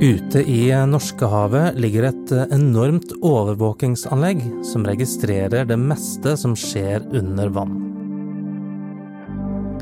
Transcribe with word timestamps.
Ute 0.00 0.50
i 0.50 0.86
Norskehavet 0.86 1.74
ligger 1.74 2.04
et 2.06 2.32
enormt 2.54 3.10
overvåkingsanlegg 3.18 4.44
som 4.62 4.84
registrerer 4.86 5.66
det 5.66 5.74
meste 5.74 6.36
som 6.38 6.54
skjer 6.54 7.02
under 7.18 7.50
vann. 7.50 7.74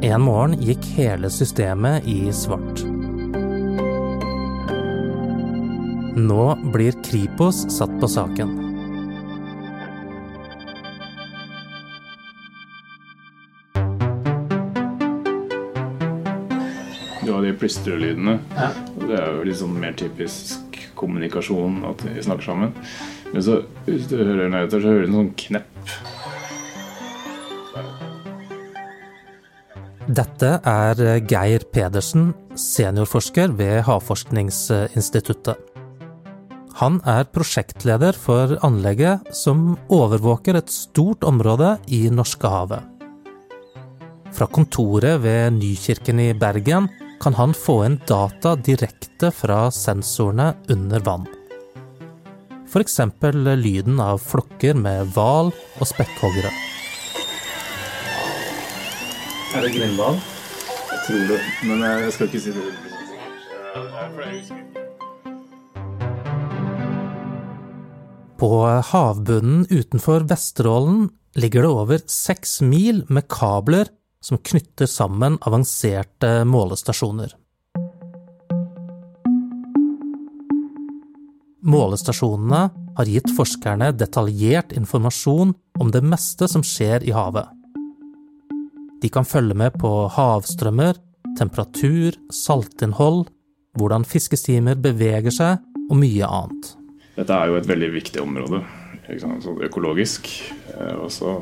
En 0.01 0.25
morgen 0.25 0.57
gikk 0.65 0.89
hele 0.97 1.29
systemet 1.29 2.09
i 2.09 2.33
svart. 2.33 2.81
Nå 6.17 6.49
blir 6.73 6.97
Kripos 7.05 7.67
satt 7.77 7.93
på 8.01 8.09
saken. 8.09 8.57
Du 17.21 17.33
har 17.37 17.43
de 17.45 17.53
plystrelydene. 17.53 18.41
Ja. 18.57 18.73
Det 19.07 19.15
er 19.15 19.37
jo 19.37 19.45
litt 19.47 19.59
sånn 19.61 19.77
mer 19.79 19.95
typisk 19.95 20.79
kommunikasjon 20.99 21.85
at 21.87 22.01
vi 22.03 22.23
snakker 22.25 22.49
sammen. 22.49 22.73
Men 23.31 23.45
så, 23.45 23.61
hvis 23.87 24.09
du 24.11 24.17
hører 24.19 24.51
nøyter, 24.51 24.81
så 24.81 24.91
hører 24.91 25.05
du 25.05 25.11
en 25.13 25.19
sånn 25.21 25.35
knepp. 25.45 25.73
Dette 30.07 30.51
er 30.63 31.01
Geir 31.27 31.65
Pedersen, 31.75 32.33
seniorforsker 32.59 33.55
ved 33.59 33.81
Havforskningsinstituttet. 33.87 35.57
Han 36.77 36.99
er 37.09 37.25
prosjektleder 37.33 38.19
for 38.21 38.59
anlegget 38.67 39.31
som 39.35 39.79
overvåker 39.89 40.59
et 40.59 40.71
stort 40.71 41.25
område 41.25 41.77
i 41.89 42.05
Norskehavet. 42.13 42.83
Fra 44.37 44.47
kontoret 44.53 45.23
ved 45.23 45.57
Nykirken 45.57 46.21
i 46.21 46.33
Bergen 46.37 46.91
kan 47.27 47.35
han 47.35 47.55
få 47.55 47.85
inn 47.85 47.97
data 48.07 48.53
direkte 48.55 49.33
fra 49.35 49.71
sensorene 49.75 50.55
under 50.71 51.01
vann. 51.01 51.25
F.eks. 52.71 53.01
lyden 53.57 53.99
av 54.01 54.21
flokker 54.23 54.79
med 54.79 55.11
hval 55.17 55.51
og 55.51 55.89
spekkhoggere. 55.91 56.53
Er 59.59 59.67
det 59.67 59.73
grindhval? 59.75 60.21
Jeg 60.93 61.03
tror 61.09 61.27
det, 61.33 61.41
men 61.67 61.83
jeg 61.89 62.15
skal 62.15 62.31
ikke 62.31 62.45
si 62.47 62.55
det. 62.55 62.63
På 68.39 68.53
havbunnen 68.93 69.67
utenfor 69.75 70.31
Vesterålen 70.31 71.09
ligger 71.35 71.67
det 71.67 71.75
over 71.83 72.07
seks 72.07 72.61
mil 72.63 73.03
med 73.11 73.27
kabler 73.27 73.96
som 74.21 74.39
knytter 74.39 74.89
sammen 74.91 75.39
avanserte 75.41 76.45
målestasjoner. 76.49 77.35
Målestasjonene 81.67 82.63
har 82.97 83.11
gitt 83.11 83.33
forskerne 83.37 83.91
detaljert 83.99 84.73
informasjon 84.77 85.55
om 85.81 85.91
det 85.93 86.03
meste 86.07 86.49
som 86.49 86.63
skjer 86.65 87.03
i 87.05 87.15
havet. 87.17 87.49
De 89.03 89.11
kan 89.13 89.27
følge 89.29 89.57
med 89.59 89.75
på 89.81 89.91
havstrømmer, 90.15 90.97
temperatur, 91.39 92.17
saltinnhold, 92.33 93.27
hvordan 93.77 94.07
fiskestimer 94.09 94.79
beveger 94.81 95.35
seg, 95.35 95.61
og 95.91 96.01
mye 96.01 96.27
annet. 96.27 96.73
Dette 97.17 97.37
er 97.37 97.51
jo 97.51 97.59
et 97.59 97.69
veldig 97.69 97.91
viktig 97.95 98.23
område. 98.23 98.63
Økologisk, 99.07 100.29
eh, 100.75 100.97
også 100.99 101.39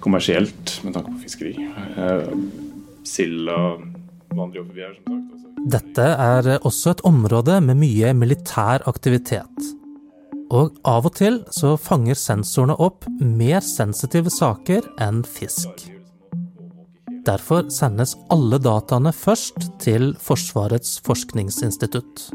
kommersielt 0.00 0.78
med 0.84 0.94
tanke 0.94 1.12
på 1.12 1.22
fiskeri. 1.26 1.54
Eh, 1.96 2.30
silda 3.04 3.76
vandrer 4.34 4.64
forbi 4.64 4.80
her, 4.80 4.94
som 5.04 5.26
sagt. 5.42 5.58
Dette 5.68 6.02
er 6.02 6.58
også 6.62 6.94
et 6.94 7.04
område 7.04 7.60
med 7.60 7.76
mye 7.76 8.14
militær 8.14 8.86
aktivitet. 8.86 9.74
Og 10.50 10.78
av 10.88 11.04
og 11.04 11.14
til 11.18 11.42
så 11.52 11.74
fanger 11.76 12.16
sensorene 12.16 12.78
opp 12.80 13.04
mer 13.20 13.60
sensitive 13.60 14.30
saker 14.32 14.86
enn 15.04 15.22
fisk. 15.28 15.88
Derfor 17.28 17.66
sendes 17.68 18.14
alle 18.32 18.56
dataene 18.62 19.12
først 19.12 19.66
til 19.82 20.14
Forsvarets 20.22 20.96
forskningsinstitutt. 21.04 22.30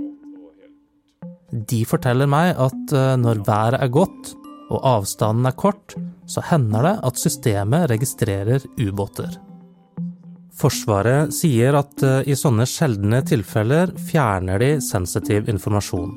De 1.54 1.82
forteller 1.86 2.30
meg 2.30 2.54
at 2.62 2.94
eh, 2.94 3.16
når 3.22 3.42
været 3.48 3.82
er 3.82 3.94
godt 3.94 4.34
og 4.72 4.84
avstanden 4.88 5.50
er 5.50 5.58
kort, 5.58 5.96
så 6.30 6.44
hender 6.48 6.86
det 6.88 6.94
at 7.08 7.20
systemet 7.20 7.90
registrerer 7.92 8.64
ubåter. 8.80 9.36
Forsvaret 10.54 11.34
sier 11.34 11.74
at 11.78 12.04
eh, 12.06 12.30
i 12.30 12.38
sånne 12.38 12.68
sjeldne 12.70 13.24
tilfeller 13.26 13.92
fjerner 14.10 14.62
de 14.62 14.76
sensitiv 14.86 15.50
informasjon. 15.50 16.14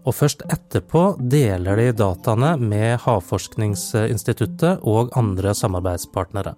Og 0.00 0.16
først 0.16 0.44
etterpå 0.52 1.14
deler 1.32 1.80
de 1.80 1.90
dataene 1.96 2.54
med 2.60 3.00
Havforskningsinstituttet 3.04 4.84
og 4.88 5.12
andre 5.16 5.54
samarbeidspartnere. 5.56 6.54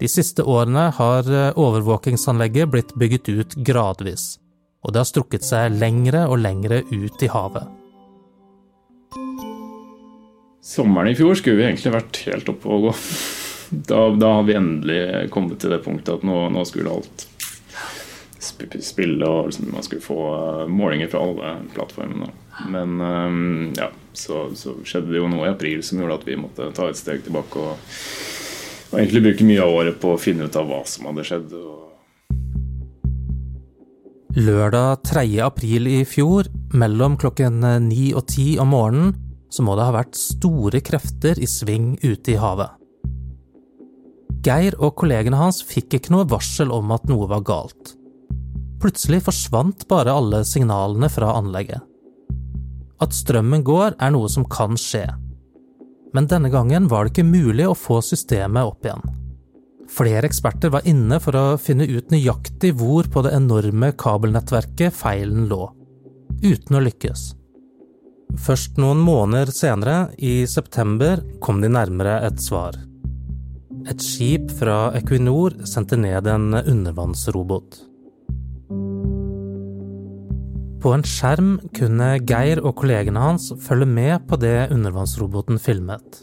De 0.00 0.08
siste 0.08 0.46
årene 0.46 0.86
har 0.96 1.26
eh, 1.26 1.50
overvåkingsanlegget 1.58 2.70
blitt 2.70 2.94
bygget 2.94 3.28
ut 3.28 3.58
gradvis, 3.66 4.32
og 4.86 4.94
det 4.94 5.02
har 5.02 5.10
strukket 5.10 5.44
seg 5.44 5.76
lengre 5.82 6.24
og 6.30 6.40
lengre 6.46 6.84
ut 6.94 7.26
i 7.26 7.30
havet. 7.30 7.79
Sommeren 10.70 11.08
i 11.10 11.16
fjor 11.18 11.34
skulle 11.34 11.58
vi 11.58 11.64
egentlig 11.66 11.90
vært 11.90 12.18
helt 12.28 12.50
oppe 12.52 12.70
og 12.70 12.84
gå. 12.84 12.90
Da, 13.88 14.04
da 14.14 14.28
har 14.36 14.44
vi 14.46 14.54
endelig 14.54 15.30
kommet 15.34 15.58
til 15.62 15.72
det 15.74 15.80
punktet 15.82 16.20
at 16.20 16.26
nå, 16.26 16.44
nå 16.54 16.62
skulle 16.68 16.92
alt 16.94 17.24
spille, 18.38 19.26
og 19.26 19.48
liksom, 19.48 19.72
man 19.74 19.82
skulle 19.82 20.04
få 20.04 20.18
uh, 20.30 20.68
målinger 20.70 21.10
fra 21.10 21.24
alle 21.26 21.54
plattformene. 21.74 22.28
Men 22.70 23.00
um, 23.02 23.72
ja, 23.74 23.88
så, 24.12 24.44
så, 24.54 24.76
skjedde 24.86 25.10
det 25.10 25.18
jo 25.18 25.30
noe 25.32 25.48
i 25.48 25.50
april 25.50 25.82
som 25.86 25.98
gjorde 25.98 26.20
at 26.20 26.28
vi 26.28 26.38
måtte 26.38 26.68
ta 26.76 26.86
et 26.86 27.00
steg 27.00 27.24
tilbake 27.26 27.64
og, 27.64 27.96
og 28.92 29.00
egentlig 29.00 29.24
bruke 29.26 29.46
mye 29.48 29.64
av 29.64 29.74
året 29.80 29.98
på 30.02 30.12
å 30.14 30.20
finne 30.22 30.46
ut 30.46 30.58
av 30.60 30.70
hva 30.70 30.84
som 30.86 31.08
hadde 31.10 31.24
skjedd. 31.26 31.56
Lørdag 34.38 35.02
3. 35.10 35.26
april 35.42 35.90
i 35.90 35.98
fjor, 36.06 36.46
mellom 36.78 37.18
klokken 37.18 37.58
9 37.90 38.12
og 38.14 38.22
10 38.28 38.62
om 38.62 38.72
morgenen, 38.76 39.18
så 39.50 39.64
må 39.66 39.74
det 39.76 39.86
ha 39.88 39.94
vært 39.94 40.18
store 40.18 40.80
krefter 40.84 41.40
i 41.42 41.48
sving 41.50 41.96
ute 42.02 42.34
i 42.34 42.38
havet. 42.40 42.76
Geir 44.40 44.76
og 44.80 44.94
kollegene 45.02 45.36
hans 45.36 45.60
fikk 45.66 45.98
ikke 45.98 46.14
noe 46.14 46.28
varsel 46.28 46.70
om 46.72 46.94
at 46.94 47.04
noe 47.10 47.28
var 47.28 47.42
galt. 47.44 47.94
Plutselig 48.80 49.26
forsvant 49.26 49.84
bare 49.90 50.14
alle 50.16 50.40
signalene 50.48 51.10
fra 51.12 51.34
anlegget. 51.36 51.82
At 53.00 53.16
strømmen 53.16 53.64
går, 53.64 53.96
er 54.00 54.12
noe 54.14 54.28
som 54.32 54.46
kan 54.48 54.78
skje. 54.80 55.04
Men 56.16 56.28
denne 56.30 56.50
gangen 56.52 56.88
var 56.88 57.04
det 57.04 57.14
ikke 57.14 57.28
mulig 57.28 57.66
å 57.68 57.76
få 57.76 58.00
systemet 58.04 58.70
opp 58.70 58.86
igjen. 58.86 59.04
Flere 59.90 60.28
eksperter 60.28 60.72
var 60.72 60.86
inne 60.88 61.18
for 61.22 61.36
å 61.36 61.44
finne 61.60 61.88
ut 61.90 62.12
nøyaktig 62.12 62.72
hvor 62.78 63.08
på 63.10 63.24
det 63.26 63.34
enorme 63.34 63.90
kabelnettverket 63.98 64.94
feilen 64.94 65.48
lå, 65.50 65.64
uten 66.44 66.78
å 66.78 66.82
lykkes. 66.86 67.24
Først 68.38 68.78
noen 68.78 69.00
måneder 69.02 69.50
senere, 69.54 70.10
i 70.18 70.46
september, 70.46 71.24
kom 71.42 71.60
de 71.62 71.70
nærmere 71.72 72.20
et 72.28 72.38
svar. 72.42 72.76
Et 73.88 74.02
skip 74.04 74.50
fra 74.58 74.92
Equinor 74.98 75.56
sendte 75.66 75.98
ned 75.98 76.28
en 76.30 76.52
undervannsrobot. 76.60 77.80
På 80.80 80.94
en 80.96 81.04
skjerm 81.04 81.58
kunne 81.76 82.14
Geir 82.24 82.62
og 82.64 82.78
kollegene 82.80 83.20
hans 83.20 83.50
følge 83.60 83.88
med 83.88 84.28
på 84.28 84.38
det 84.40 84.70
undervannsroboten 84.72 85.60
filmet. 85.60 86.22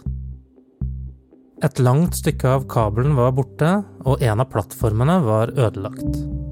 Et 1.66 1.79
langt 1.81 2.18
stykke 2.18 2.50
av 2.56 2.66
kabelen 2.69 3.16
var 3.18 3.34
borte, 3.38 3.69
og 4.06 4.22
en 4.22 4.41
av 4.41 4.50
plattformene 4.53 5.19
var 5.25 5.53
ødelagt. 5.57 6.46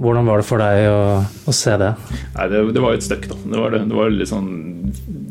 Hvordan 0.00 0.24
var 0.24 0.40
det 0.40 0.48
for 0.48 0.62
deg 0.62 0.86
å, 0.88 1.00
å 1.20 1.52
se 1.52 1.74
det? 1.76 1.90
Nei, 2.32 2.44
det, 2.48 2.60
det, 2.72 2.80
var 2.80 2.96
et 2.96 3.04
støkk, 3.04 3.26
da. 3.28 3.36
Det 3.52 3.58
var, 3.60 3.74
det. 3.74 3.80
Det 3.90 3.96
var 3.98 4.12
litt 4.14 4.30
sånn 4.30 4.52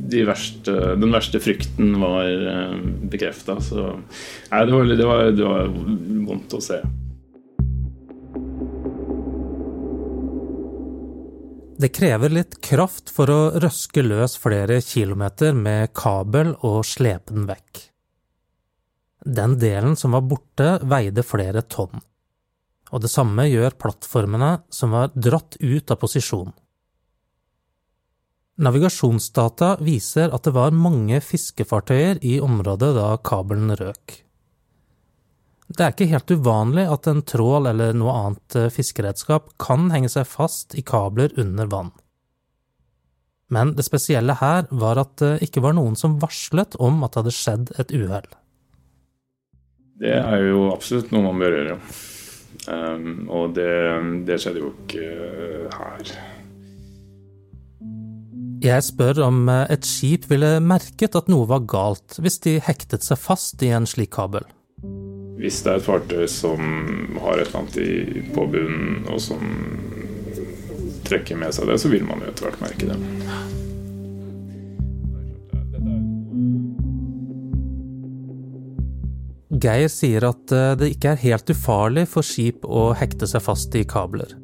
de 0.10 0.24
verste, 0.26 0.74
Den 1.02 1.14
verste 1.14 1.42
frykten 1.42 1.96
var 2.02 2.30
eh, 2.30 2.76
bekrefta. 3.10 3.58
Så 3.66 3.88
nei, 3.90 4.62
det 4.70 4.76
var, 4.76 4.92
det, 4.92 5.08
var, 5.10 5.24
det 5.34 5.48
var 5.48 5.72
vondt 6.28 6.54
å 6.54 6.62
se. 6.62 6.78
Det 11.80 11.90
krever 11.96 12.36
litt 12.36 12.60
kraft 12.62 13.10
for 13.16 13.32
å 13.34 13.40
røske 13.64 14.04
løs 14.06 14.36
flere 14.38 14.82
kilometer 14.86 15.58
med 15.58 15.96
kabel 15.98 16.54
og 16.60 16.84
slepe 16.86 17.34
den 17.34 17.50
vekk. 17.50 17.88
Den 19.26 19.58
delen 19.58 19.98
som 19.98 20.14
var 20.14 20.28
borte, 20.30 20.76
veide 20.86 21.26
flere 21.26 21.66
tonn 21.66 22.04
og 22.90 23.04
det 23.04 23.12
samme 23.12 23.46
gjør 23.50 23.78
plattformene 23.82 24.56
som 24.74 24.96
var 24.96 25.14
dratt 25.14 25.58
ut 25.62 25.92
av 25.92 26.00
posisjon. 26.02 26.52
Navigasjonsdata 28.60 29.78
viser 29.86 30.34
at 30.36 30.44
det 30.44 30.52
var 30.56 30.76
mange 30.76 31.22
fiskefartøyer 31.24 32.20
i 32.28 32.40
området 32.44 32.92
da 32.98 33.14
kabelen 33.24 33.72
røk. 33.80 34.18
Det 35.70 35.86
er 35.86 35.94
ikke 35.94 36.10
helt 36.10 36.34
uvanlig 36.34 36.84
at 36.90 37.08
en 37.08 37.22
trål 37.24 37.70
eller 37.70 37.94
noe 37.96 38.16
annet 38.18 38.58
eh, 38.58 38.72
fiskeredskap 38.74 39.54
kan 39.62 39.92
henge 39.94 40.10
seg 40.12 40.26
fast 40.28 40.74
i 40.76 40.82
kabler 40.82 41.32
under 41.40 41.70
vann. 41.70 41.92
Men 43.54 43.76
det 43.78 43.86
spesielle 43.86 44.36
her 44.42 44.66
var 44.70 45.00
at 45.02 45.16
det 45.22 45.36
ikke 45.46 45.62
var 45.66 45.78
noen 45.78 45.96
som 45.98 46.18
varslet 46.22 46.76
om 46.82 47.04
at 47.06 47.14
det 47.14 47.22
hadde 47.22 47.38
skjedd 47.38 47.74
et 47.82 47.94
uhell. 47.94 48.28
Det 50.00 50.16
er 50.16 50.46
jo 50.50 50.70
absolutt 50.74 51.14
noe 51.14 51.30
man 51.30 51.42
bør 51.42 51.56
gjøre. 51.58 51.78
Um, 52.70 53.26
og 53.34 53.56
det, 53.58 53.72
det, 54.28 54.38
skjedde 54.42 54.62
jo 54.62 54.74
ikke 54.84 55.06
her. 55.74 56.12
Jeg 58.62 58.86
spør 58.86 59.24
om 59.26 59.48
et 59.50 59.88
skip 59.88 60.28
ville 60.30 60.60
merket 60.62 61.16
at 61.16 61.32
noe 61.32 61.48
var 61.50 61.64
galt 61.70 62.20
hvis 62.20 62.42
de 62.44 62.58
hektet 62.62 63.08
seg 63.08 63.22
fast 63.22 63.64
i 63.66 63.72
en 63.74 63.88
slik 63.90 64.12
kabel. 64.18 64.46
Hvis 65.40 65.62
det 65.64 65.72
er 65.72 65.80
et 65.80 65.86
fartøy 65.88 66.26
som 66.28 66.60
har 67.24 67.40
et 67.40 67.48
eller 67.48 67.62
annet 67.62 68.34
på 68.36 68.44
bunnen, 68.52 69.06
og 69.08 69.22
som 69.24 69.40
trekker 71.08 71.40
med 71.40 71.56
seg 71.56 71.72
det, 71.72 71.80
så 71.80 71.92
vil 71.92 72.04
man 72.06 72.20
jo 72.22 72.30
etter 72.30 72.50
hvert 72.50 72.62
merke 72.68 72.92
det. 72.92 73.00
Geir 79.50 79.90
sier 79.90 80.28
at 80.28 80.52
eh, 80.54 80.76
det 80.78 80.92
ikke 80.94 81.16
er 81.16 81.24
helt 81.24 81.50
ufarlig 81.50 82.06
for 82.12 82.26
skip 82.26 82.66
å 82.70 82.92
hekte 82.98 83.28
seg 83.30 83.42
fast 83.42 83.74
i 83.76 83.82
kabler. 83.88 84.36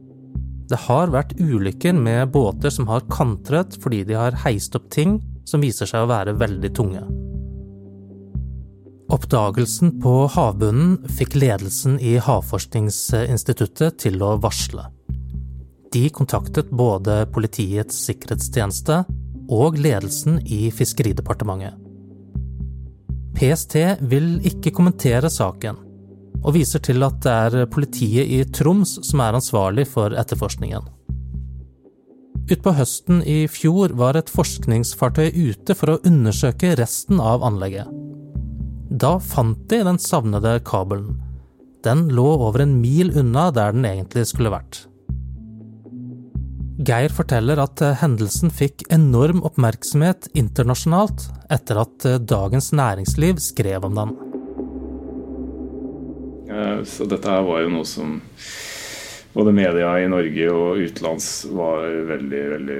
Det 0.66 0.80
har 0.88 1.14
vært 1.14 1.36
ulykker 1.38 1.94
med 1.94 2.32
båter 2.34 2.74
som 2.74 2.90
har 2.90 3.06
kantret 3.14 3.78
fordi 3.84 4.02
de 4.10 4.18
har 4.18 4.40
heist 4.42 4.74
opp 4.78 4.90
ting 4.90 5.20
som 5.46 5.62
viser 5.62 5.86
seg 5.86 6.08
å 6.08 6.10
være 6.10 6.34
veldig 6.42 6.74
tunge. 6.74 7.06
Oppdagelsen 9.14 10.00
på 10.02 10.16
havbunnen 10.34 10.98
fikk 11.14 11.38
ledelsen 11.38 12.00
i 12.02 12.16
Havforskningsinstituttet 12.18 14.00
til 14.02 14.18
å 14.26 14.34
varsle. 14.42 14.88
De 15.94 16.08
kontaktet 16.10 16.74
både 16.74 17.22
Politiets 17.32 18.02
sikkerhetstjeneste 18.10 19.04
og 19.54 19.78
ledelsen 19.78 20.42
i 20.50 20.66
Fiskeridepartementet. 20.74 21.85
PST 23.36 23.76
vil 24.08 24.38
ikke 24.48 24.72
kommentere 24.76 25.30
saken, 25.32 25.78
og 26.46 26.56
viser 26.56 26.80
til 26.84 27.04
at 27.04 27.18
det 27.26 27.34
er 27.34 27.70
politiet 27.72 28.32
i 28.32 28.44
Troms 28.48 28.96
som 29.04 29.24
er 29.26 29.36
ansvarlig 29.36 29.88
for 29.92 30.16
etterforskningen. 30.16 30.86
Utpå 32.46 32.76
høsten 32.78 33.24
i 33.26 33.44
fjor 33.50 33.96
var 33.98 34.16
et 34.20 34.30
forskningsfartøy 34.30 35.32
ute 35.34 35.76
for 35.76 35.96
å 35.96 36.02
undersøke 36.06 36.76
resten 36.78 37.20
av 37.20 37.44
anlegget. 37.44 37.90
Da 38.90 39.16
fant 39.18 39.66
de 39.72 39.82
den 39.84 39.98
savnede 40.00 40.60
kabelen. 40.68 41.18
Den 41.84 42.08
lå 42.14 42.28
over 42.38 42.62
en 42.64 42.78
mil 42.82 43.12
unna 43.18 43.50
der 43.54 43.74
den 43.74 43.88
egentlig 43.90 44.28
skulle 44.30 44.54
vært. 44.54 44.86
Geir 46.76 47.14
forteller 47.16 47.60
at 47.64 47.80
eh, 47.80 47.96
hendelsen 48.02 48.52
fikk 48.52 48.84
enorm 48.92 49.40
oppmerksomhet 49.48 50.28
internasjonalt 50.36 51.30
etter 51.56 51.80
at 51.86 52.08
eh, 52.08 52.20
Dagens 52.20 52.74
Næringsliv 52.76 53.40
skrev 53.40 53.88
om 53.88 54.00
den. 54.02 54.16
Så 56.86 57.04
dette 57.10 57.28
her 57.28 57.42
var 57.44 57.64
jo 57.64 57.72
noe 57.74 57.88
som 57.90 58.20
både 59.34 59.52
media 59.56 59.90
i 60.00 60.06
Norge 60.08 60.46
og 60.54 60.78
utenlands 60.80 61.26
var 61.52 61.82
veldig, 62.12 62.44
veldig 62.54 62.78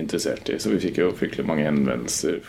interessert 0.00 0.50
i. 0.52 0.58
Så 0.60 0.72
vi 0.72 0.80
fikk 0.82 1.00
jo 1.00 1.12
fryktelig 1.16 1.46
mange 1.48 1.64
henvendelser. 1.68 2.40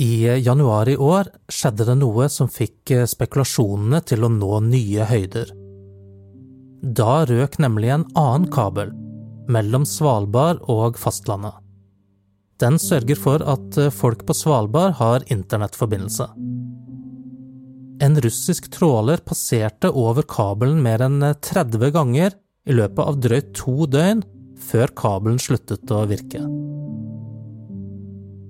I 0.00 0.12
eh, 0.24 0.40
januar 0.40 0.88
i 0.88 0.96
år 0.96 1.32
skjedde 1.52 1.88
det 1.88 2.00
noe 2.00 2.32
som 2.32 2.48
fikk 2.52 2.96
spekulasjonene 3.12 4.00
til 4.08 4.24
å 4.24 4.32
nå 4.32 4.60
nye 4.72 5.08
høyder. 5.08 5.52
Da 6.80 7.24
røk 7.28 7.60
nemlig 7.60 7.92
en 7.92 8.08
annen 8.16 8.48
kabel 8.52 8.96
mellom 9.52 9.86
Svalbard 9.88 10.62
og 10.72 10.98
fastlandet. 11.00 11.54
Den 12.60 12.78
sørger 12.80 13.18
for 13.20 13.42
at 13.44 13.76
eh, 13.80 13.92
folk 13.92 14.24
på 14.26 14.36
Svalbard 14.36 14.96
har 15.00 15.26
internettforbindelse. 15.32 16.28
En 18.04 18.16
russisk 18.20 18.70
tråler 18.72 19.20
passerte 19.24 19.90
over 19.92 20.24
kabelen 20.28 20.80
mer 20.84 21.04
enn 21.04 21.20
30 21.20 21.76
eh, 21.82 21.92
ganger 21.92 22.36
i 22.66 22.76
løpet 22.76 23.02
av 23.04 23.20
drøyt 23.20 23.52
to 23.56 23.86
døgn 23.92 24.24
før 24.66 24.92
kabelen 24.96 25.40
sluttet 25.40 25.92
å 25.92 26.04
virke. 26.08 26.42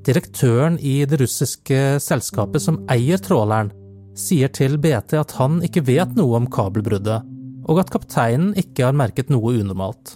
Direktøren 0.06 0.78
i 0.78 1.00
det 1.08 1.18
russiske 1.18 1.98
selskapet 2.02 2.62
som 2.62 2.78
eier 2.92 3.18
tråleren, 3.18 3.72
sier 4.16 4.48
til 4.54 4.78
BT 4.80 5.16
at 5.18 5.34
han 5.40 5.58
ikke 5.66 5.82
vet 5.88 6.14
noe 6.16 6.38
om 6.38 6.46
kabelbruddet, 6.50 7.26
og 7.66 7.82
at 7.82 7.90
kapteinen 7.92 8.54
ikke 8.56 8.86
har 8.86 8.96
merket 8.96 9.34
noe 9.34 9.58
unormalt. 9.58 10.14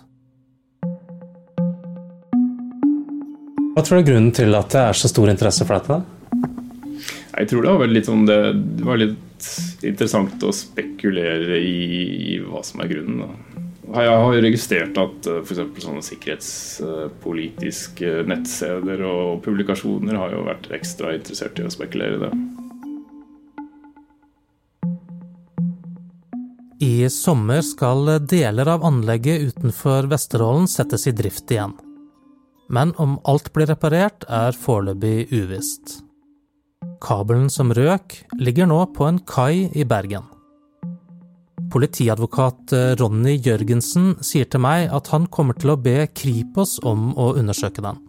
Hva 3.71 3.85
tror 3.87 4.01
du 4.01 4.03
er 4.03 4.09
grunnen 4.09 4.33
til 4.35 4.51
at 4.59 4.73
det 4.75 4.81
er 4.83 4.97
så 4.99 5.07
stor 5.11 5.31
interesse 5.31 5.63
for 5.67 5.75
dette? 5.79 5.97
Jeg 7.39 7.49
tror 7.53 7.63
det 7.65 7.75
var 7.79 7.89
litt, 7.89 8.07
sånn, 8.09 8.27
det, 8.27 8.55
det 8.81 8.85
var 8.85 8.99
litt 8.99 9.47
interessant 9.87 10.43
å 10.43 10.53
spekulere 10.53 11.59
i, 11.63 12.35
i, 12.35 12.39
hva 12.43 12.63
som 12.67 12.81
er 12.83 12.89
grunnen. 12.91 13.19
Da. 13.23 13.29
Jeg 14.03 14.11
har 14.11 14.35
jo 14.35 14.43
registrert 14.43 14.99
at 15.01 15.27
eh, 15.31 15.39
f.eks. 15.45 15.83
sånne 15.85 16.03
sikkerhetspolitiske 16.05 18.09
nettsteder 18.31 18.99
og 19.07 19.43
publikasjoner 19.47 20.15
har 20.19 20.31
jo 20.35 20.41
vært 20.49 20.67
ekstra 20.75 21.15
interessert 21.17 21.59
i 21.63 21.67
å 21.67 21.71
spekulere 21.73 22.15
i 22.19 22.23
det. 22.25 22.33
I 26.81 27.09
sommer 27.13 27.61
skal 27.67 28.19
deler 28.25 28.69
av 28.73 28.85
anlegget 28.89 29.41
utenfor 29.53 30.09
Vesterålen 30.11 30.67
settes 30.71 31.07
i 31.07 31.13
drift 31.15 31.51
igjen 31.53 31.75
men 32.71 32.95
om 33.03 33.19
alt 33.29 33.51
blir 33.55 33.69
reparert, 33.71 34.25
er 34.31 34.57
foreløpig 34.57 35.29
uvisst. 35.35 36.01
Kabelen 37.03 37.49
som 37.51 37.73
røk, 37.75 38.15
ligger 38.39 38.69
nå 38.71 38.85
på 38.95 39.09
en 39.09 39.19
kai 39.27 39.69
i 39.75 39.85
Bergen. 39.89 40.29
Politiadvokat 41.71 42.73
eh, 42.75 42.93
Ronny 42.99 43.37
Jørgensen 43.39 44.15
sier 44.27 44.49
til 44.51 44.63
meg 44.63 44.89
at 44.91 45.11
han 45.13 45.29
kommer 45.31 45.59
til 45.59 45.75
å 45.75 45.81
be 45.81 46.09
Kripos 46.15 46.79
om 46.87 47.13
å 47.15 47.33
undersøke 47.39 47.85
den. 47.85 48.01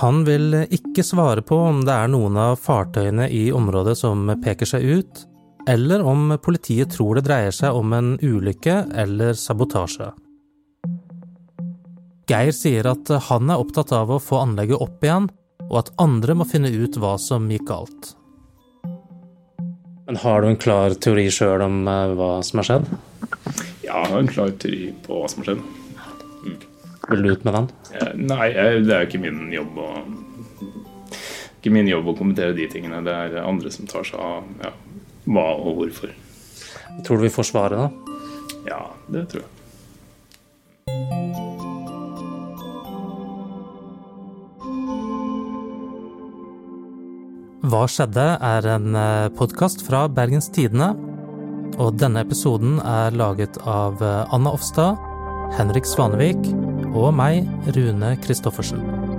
Han 0.00 0.22
vil 0.24 0.62
ikke 0.72 1.04
svare 1.04 1.44
på 1.44 1.56
om 1.68 1.82
det 1.84 1.92
er 1.92 2.08
noen 2.12 2.38
av 2.40 2.56
fartøyene 2.60 3.28
i 3.28 3.44
området 3.52 3.98
som 4.00 4.24
peker 4.44 4.68
seg 4.68 4.88
ut, 4.88 5.24
eller 5.68 6.02
om 6.02 6.32
politiet 6.42 6.94
tror 6.96 7.18
det 7.18 7.26
dreier 7.28 7.54
seg 7.54 7.76
om 7.76 7.92
en 7.96 8.14
ulykke 8.20 8.78
eller 9.04 9.36
sabotasje. 9.38 10.10
Geir 12.30 12.54
sier 12.54 12.86
at 12.86 13.10
han 13.28 13.50
er 13.50 13.60
opptatt 13.60 13.92
av 13.96 14.10
å 14.14 14.20
få 14.22 14.40
anlegget 14.44 14.82
opp 14.82 15.04
igjen, 15.04 15.28
og 15.68 15.78
at 15.80 15.92
andre 16.02 16.36
må 16.38 16.46
finne 16.48 16.70
ut 16.70 16.98
hva 17.00 17.16
som 17.20 17.48
gikk 17.50 17.66
galt. 17.70 18.12
Men 20.06 20.18
har 20.22 20.42
du 20.42 20.50
en 20.50 20.60
klar 20.60 20.94
teori 20.98 21.28
sjøl 21.32 21.62
om 21.64 21.86
eh, 21.88 22.14
hva 22.18 22.32
som 22.44 22.60
har 22.60 22.68
skjedd? 22.68 22.90
Ja, 23.84 24.02
jeg 24.02 24.10
har 24.12 24.18
en 24.18 24.30
klar 24.30 24.50
teori 24.60 24.90
på 25.06 25.20
hva 25.20 25.30
som 25.30 25.42
har 25.42 25.52
skjedd. 25.52 25.62
Mm. 26.42 26.58
Vil 27.10 27.24
du 27.24 27.30
ut 27.32 27.46
med 27.46 27.56
den? 27.58 27.70
Nei, 28.26 28.48
det 28.54 28.92
er 28.92 29.04
jo 29.04 29.08
ikke 29.10 29.22
min 29.22 29.46
jobb 29.54 29.78
å 29.82 29.88
ikke 31.62 31.70
min 31.70 31.86
jobb 31.86 32.08
å 32.10 32.16
kommentere 32.18 32.56
de 32.56 32.66
tingene. 32.66 32.98
Det 33.06 33.12
er 33.14 33.36
andre 33.44 33.70
som 33.70 33.86
tar 33.86 34.06
seg 34.08 34.18
av 34.18 34.46
ja, 34.64 34.72
hva 35.30 35.44
og 35.62 35.76
hvorfor. 35.78 36.10
Tror 37.06 37.20
du 37.20 37.26
vi 37.28 37.30
får 37.30 37.46
svaret, 37.52 37.78
da? 37.78 38.16
Ja, 38.66 38.80
det 39.14 39.28
tror 39.30 39.44
jeg. 39.44 39.61
Hva 47.62 47.84
skjedde? 47.86 48.24
er 48.42 48.66
en 48.66 48.96
eh, 48.98 49.28
podkast 49.38 49.84
fra 49.86 50.08
Bergens 50.10 50.48
Tidende. 50.50 50.88
Og 51.78 51.94
denne 51.94 52.24
episoden 52.26 52.80
er 52.82 53.14
laget 53.14 53.54
av 53.62 54.02
eh, 54.02 54.34
Anna 54.34 54.50
Offstad, 54.50 54.98
Henrik 55.54 55.86
Svanevik 55.86 56.42
og 56.90 57.12
meg, 57.14 57.46
Rune 57.78 58.16
Christoffersen. 58.26 59.11